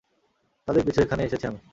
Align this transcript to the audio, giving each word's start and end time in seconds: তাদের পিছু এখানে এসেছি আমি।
তাদের 0.67 0.81
পিছু 0.85 0.99
এখানে 1.01 1.21
এসেছি 1.23 1.45
আমি। 1.47 1.59